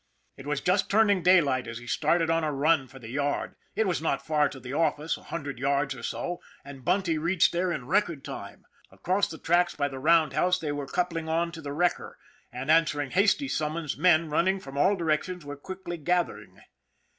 [0.35, 3.55] It was just turning daylight as he started on a run for the yard.
[3.75, 7.51] It was not far to the office, a hundred yards or so, and Bunty reached
[7.51, 8.63] there in record time.
[8.89, 12.17] Across the tracks by the roundhouse they were coup ling on to the wrecker;
[12.51, 16.59] and answering hasty summons, men, running from all directions, were quickly gath ering.